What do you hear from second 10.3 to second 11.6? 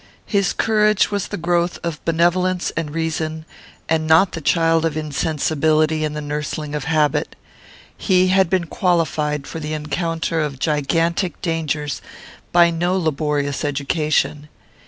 of gigantic